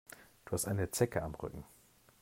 [0.45, 1.63] Du hast eine Zecke am Rücken.